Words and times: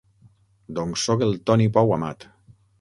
Doncs 0.79 1.05
soc 1.09 1.27
el 1.27 1.37
Toni 1.51 1.71
Pou 1.79 1.97
Amat. 2.01 2.29